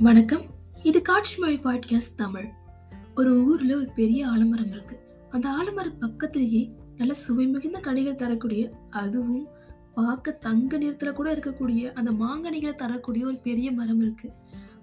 [0.00, 0.42] வணக்கம்.
[0.82, 2.48] இது காட்சி மொழி பாட்காஸ்ட் தமிழ்.
[3.16, 4.98] ஒரு ஊர்ல ஒரு பெரிய ஆலமரம் இருக்கு.
[5.30, 9.46] அந்த ஆலமரம் பக்கத்திலேயே நல்ல சுவை மிகுந்த கனிகள் தரக்கூடிய அதுவும்
[9.94, 14.30] பார்க்க தங்க நிறத்துல கூட இருக்கக்கூடிய அந்த மாங்கனிகளை தரக்கூடிய ஒரு பெரிய மரம் இருக்கு.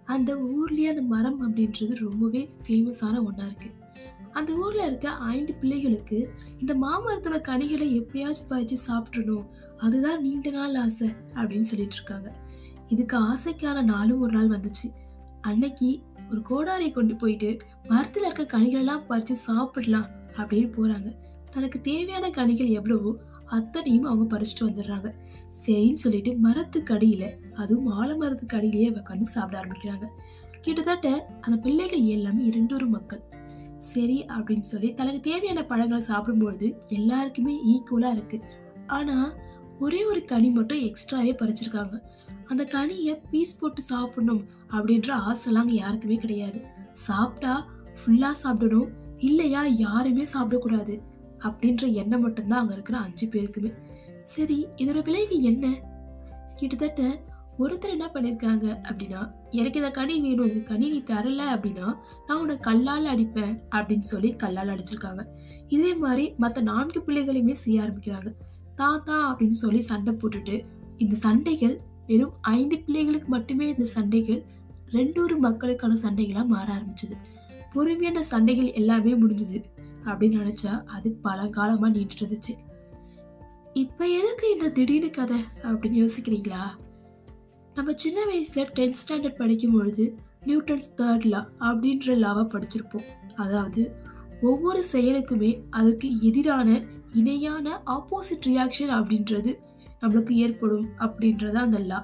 [0.05, 3.69] அந்த ஊர்லயே அந்த மரம் அப்படின்றது ரொம்பவே ஃபேமஸான ஒன்றா இருக்கு.
[4.31, 9.45] அந்த ஊர்ல இருக்க ஐந்து பிள்ளைகளுக்கு இந்த மாமரத்தோட கனிகளை எப்பயாச்சும் பறிச்சு சாப்பிட்றணும்
[9.77, 12.35] அதுதான் நீண்ட நாள் ஆசை அப்படின்னு சொல்லிட்டு இருக்காங்க.
[12.87, 14.99] இதுக்கு ஆசைக்கான நாளும் ஒரு நாள் வந்துச்சு.
[15.49, 15.89] அன்னைக்கு
[16.31, 17.49] ஒரு கோடாரியை கொண்டு போயிட்டு
[17.89, 21.09] மரத்தில் இருக்க கனிகளெல்லாம் பறித்து சாப்பிடலாம் அப்படின்னு போகிறாங்க
[21.49, 23.11] தனக்கு தேவையான கனிகள் எவ்வளவோ
[23.57, 25.09] அத்தனையும் அவங்க பறிச்சுட்டு வந்துடுறாங்க.
[25.61, 30.07] சரின்னு சொல்லிட்டு மரத்துக்கு அடியில் அதுவும் ஆலமரத்துக்கு அடியிலேயே உட்காந்து சாப்பிட ஆரம்பிக்கிறாங்க.
[30.61, 31.09] கிட்டத்தட்ட
[31.41, 33.21] அந்த பிள்ளைகள் எல்லாமே இரண்டொரு மக்கள்.
[33.91, 38.47] சரி அப்படின்னு சொல்லி தனக்கு தேவையான பழங்களை சாப்பிடும்பொழுது எல்லாருக்குமே ஈக்குவலாக இருக்குது
[38.97, 39.29] ஆனால்
[39.79, 41.95] ஒரே ஒரு கனி மட்டும் எக்ஸ்ட்ராவே பறிச்சிருக்காங்க.
[42.47, 44.43] அந்த கனியை பீஸ் போட்டு சாப்பிடணும்
[44.75, 46.59] அப்படின்ற ஆசைலாம் அங்கே யாருக்குமே கிடையாது.
[46.91, 47.53] சாப்பிட்டா
[47.99, 48.91] ஃபுல்லாக சாப்பிடணும்
[49.29, 50.95] இல்லையா யாருமே சாப்பிடக்கூடாது
[51.45, 53.71] அப்படின்ற எண்ணம் மட்டும்தான் அங்கே இருக்கிற அஞ்சு பேருக்குமே.
[54.23, 55.65] சரி இதோட விளைவு என்ன?
[56.55, 57.01] கிட்டத்தட்ட
[57.59, 59.21] ஒருத்தர் என்ன பண்ணியிருக்காங்க அப்படின்னா
[59.51, 61.87] எனக்கு இந்த கனி வேணும் இந்த கனி நீ தரல அப்படின்னா
[62.27, 65.23] நான் உன்னை கல்லால் அடிப்பேன் அப்படின்னு சொல்லி கல்லால் அடிச்சிருக்காங்க.
[65.67, 68.31] இதே மாதிரி மற்ற நான்கு பிள்ளைகளையுமே செய்ய ஆரம்பிக்கிறாங்க.
[68.75, 70.55] தாத்தா அப்படின்னு சொல்லி சண்டை போட்டுட்டு
[70.97, 71.75] இந்த சண்டைகள்
[72.11, 74.43] வெறும் ஐந்து பிள்ளைகளுக்கு மட்டுமே இந்த சண்டைகள்
[74.91, 77.15] ரெண்டூறு மக்களுக்கான சண்டைகளாக மாற ஆரம்பிச்சது.
[77.73, 79.63] பொறுமையாக அந்த சண்டைகள் எல்லாமே முடிஞ்சுது
[80.05, 82.53] அப்படின்னு நினச்சா அது பழங்காலமாக காலமா நீண்டுட்டு இருந்துச்சு.
[83.73, 86.63] இப்போ எதுக்கு இந்த திடீர்னு கதை அப்படின்னு யோசிக்கிறீங்களா?
[87.73, 90.15] நம்ம சின்ன வயசில் டென்த் ஸ்டாண்டர்ட் படிக்கும் பொழுது
[90.45, 93.07] நியூட்டன்ஸ் தேர்ட் லா அப்படின்ற லாவை படிச்சிருப்போம்.
[93.35, 93.95] அதாவது
[94.41, 96.81] ஒவ்வொரு செயலுக்குமே அதுக்கு எதிரான
[97.13, 99.59] இணையான ஆப்போசிட் ரியாக்ஷன் அப்படின்றது
[100.01, 101.99] நம்மளுக்கு ஏற்படும் அப்படின்றத அந்த லா.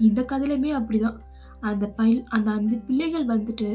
[0.00, 1.18] இந்த கதையிலுமே அப்படிதான்.
[1.60, 3.68] அந்த பைல் அந்த அந்த பிள்ளைகள் வந்துட்டு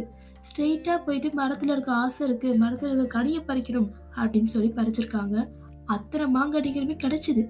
[0.48, 5.50] ஸ்ட்ரெயிட்டாக போயிட்டு மரத்தில் இருக்க ஆசை இருக்குது மரத்தில் இருக்க கனியை பறிக்கணும் அப்படின்னு சொல்லி பறிச்சிருக்காங்க.
[5.86, 7.44] அத்தனை மாங்கடிகளுமே கிடைச்சிது.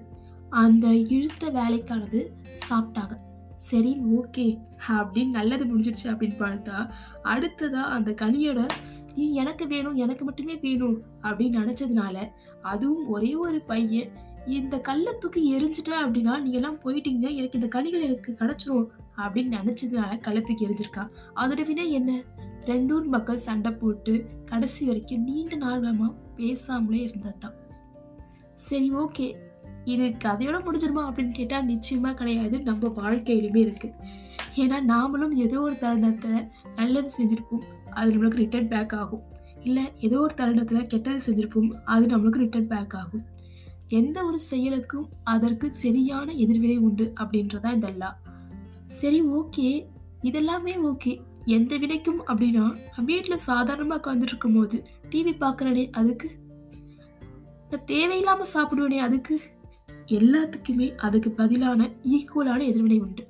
[0.50, 2.20] அந்த இழுத்த வேலைக்கானது
[2.68, 3.14] சாப்பிட்டாங்க.
[3.56, 4.46] சரி ஓகே
[4.88, 6.90] அப்படின்னு நல்லது முடிஞ்சிருச்சு அப்படின்னு பார்த்தா
[7.22, 8.68] அடுத்ததாக அந்த கனியோட
[9.14, 12.16] நீ எனக்கு வேணும் எனக்கு மட்டுமே வேணும் அப்படின்னு நினச்சதுனால
[12.62, 14.10] அதுவும் ஒரே ஒரு பையன்
[14.46, 20.20] இந்த கல்லை தூக்கி எரிஞ்சிட்டேன் அப்படின்னா நீங்க எல்லாம் போயிட்டீங்க எனக்கு இந்த கனிகள் எனக்கு கிடைச்சிரும் அப்படின்னு நினைச்சதுனால
[20.20, 21.08] கல்லை தூக்கி எரிஞ்சிருக்கா.
[21.36, 22.22] அதோட வினா என்ன?
[22.60, 27.52] ரெண்டூர் மக்கள் சண்டை போட்டு கடைசி வரைக்கும் நீண்ட நாள்களமா பேசாமலே இருந்ததுதான்
[28.54, 29.34] சரி ஓகே.
[29.84, 32.62] இது கதையோட முடிஞ்சிருமா அப்படின்னு கேட்டா நிச்சயமா கிடையாது.
[32.62, 33.92] நம்ம வாழ்க்கையிலுமே இருக்கு.
[34.56, 36.30] ஏன்னா நாமளும் ஏதோ ஒரு தருணத்தை
[36.76, 39.22] நல்லது செஞ்சிருப்போம் அது நம்மளுக்கு ரிட்டர்ன் பேக் ஆகும்.
[39.62, 43.32] இல்லை ஏதோ ஒரு தருணத்தில் கெட்டது செஞ்சிருப்போம் அது நம்மளுக்கு ரிட்டர்ன் பேக் ஆகும்.
[43.98, 47.90] எந்த ஒரு செயலுக்கும் அதற்கு சரியான எதிர்வினை உண்டு அப்படின்றதா இந்த
[49.00, 49.68] சரி ஓகே.
[50.22, 51.12] இதெல்லாமே ஓகே.
[51.56, 52.64] எந்த வினைக்கும் அப்படின்னா
[53.04, 54.76] வீட்டில் சாதாரணமாக உட்காந்துட்டு இருக்கும் போது
[55.10, 56.28] டிவி பார்க்குறனே அதுக்கு?
[57.70, 59.36] நான் தேவையில்லாமல் சாப்பிடுவேனே அதுக்கு?
[60.18, 63.22] எல்லாத்துக்குமே அதுக்கு பதிலான ஈக்குவலான எதிர்வினை உண்டு.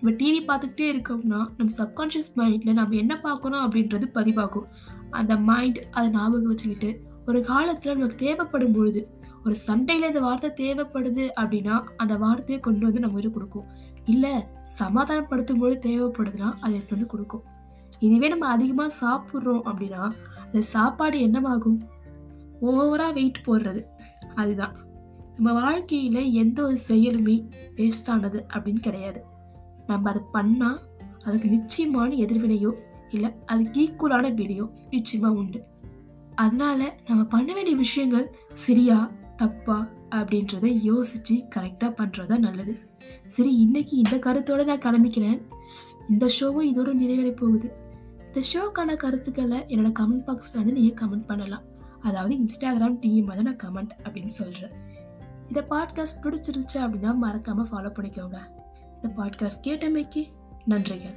[0.00, 4.68] நம்ம டிவி பார்த்துக்கிட்டே இருக்கோம்னா நம்ம சப்கான்ஷியஸ் மைண்டில் நம்ம என்ன பார்க்கணும் அப்படின்றது பதிவாகும்.
[5.10, 6.90] அந்த மைண்ட் அதை ஞாபகம் வச்சுக்கிட்டு
[7.26, 9.00] ஒரு காலத்தில் நமக்கு தேவைப்படும் பொழுது
[9.48, 13.68] ஒரு சண்டையில் இந்த வார்த்தை தேவைப்படுது அப்படின்னா அந்த வார்த்தையை கொண்டு வந்து நம்ம கிட்ட கொடுக்கும்.
[14.04, 14.32] இல்லை
[14.78, 17.44] சமாதானப்படுத்தும் போது தேவைப்படுதுன்னா அதை எடுத்து வந்து கொடுக்கும்.
[17.98, 20.02] இதுவே நம்ம அதிகமாக சாப்பிட்றோம் அப்படின்னா
[20.44, 21.78] அந்த சாப்பாடு என்னமாகும்
[22.62, 23.80] ஓவராக வெயிட் போடுறது.
[24.34, 24.74] அதுதான்.
[25.36, 27.36] நம்ம வாழ்க்கையில் எந்த ஒரு செயலுமே
[27.76, 29.20] வேஸ்டானது அப்படின்னு கிடையாது.
[29.86, 30.80] நம்ம அதை பண்ணால்
[31.24, 32.72] அதுக்கு நிச்சயமான எதிர்வினையோ
[33.10, 35.60] இல்லை அதுக்கு ஈக்குவலான வினையோ நிச்சயமாக உண்டு.
[36.34, 38.26] அதனால நம்ம பண்ண வேண்டிய விஷயங்கள்
[38.64, 39.06] சரியாக
[39.40, 39.78] தப்பா
[40.16, 42.74] அப்படின்றத யோசிச்சு கரெக்டாக பண்ணுறது தான் நல்லது.
[43.26, 45.38] சரி இன்னைக்கு இந்த கருத்தோட நான் கிளம்பிக்கிறேன்.
[46.10, 47.68] இந்த ஷோவும் இதோட நிறைவேற போகுது.
[48.26, 51.64] இந்த ஷோக்கான கருத்துக்களை என்னோட கமெண்ட் பாக்ஸில் வந்து நீங்கள் கமெண்ட் பண்ணலாம்.
[52.02, 54.74] அதாவது இன்ஸ்டாகிராம் டிஎம் தான் நான் கமெண்ட் அப்படின்னு சொல்கிறேன்
[55.48, 58.40] இந்த பாட்காஸ்ட் பிடிச்சிருச்சு அப்படின்னா மறக்காமல் ஃபாலோ பண்ணிக்கோங்க.
[58.94, 60.22] இந்த பாட்காஸ்ட் கேட்டமைக்கு
[60.66, 61.16] நன்றிகள்.